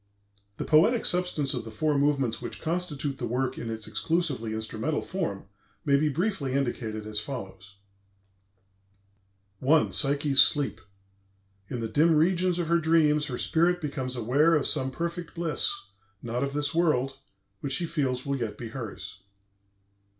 The 0.57 0.65
poetic 0.65 1.05
substance 1.05 1.53
of 1.53 1.63
the 1.63 1.69
four 1.69 1.95
movements 1.95 2.41
which 2.41 2.59
constitute 2.59 3.19
the 3.19 3.27
work 3.27 3.59
in 3.59 3.69
its 3.69 3.87
exclusively 3.87 4.51
instrumental 4.51 5.03
form 5.03 5.45
may 5.85 5.95
be 5.95 6.09
briefly 6.09 6.53
indicated 6.53 7.05
as 7.05 7.19
follows: 7.19 7.75
I. 9.61 9.87
PSYCHE'S 9.91 10.41
SLEEP 10.41 10.81
"In 11.69 11.81
the 11.81 11.87
dim 11.87 12.15
regions 12.15 12.57
of 12.57 12.67
her 12.67 12.79
dreams, 12.79 13.27
her 13.27 13.37
spirit 13.37 13.79
becomes 13.79 14.15
aware 14.15 14.55
of 14.55 14.65
some 14.65 14.89
perfect 14.89 15.35
bliss, 15.35 15.71
not 16.23 16.43
of 16.43 16.53
this 16.53 16.73
world, 16.73 17.19
which 17.59 17.73
she 17.73 17.85
feels 17.85 18.25
will 18.25 18.37
yet 18.37 18.57
be 18.57 18.69
hers." 18.69 19.21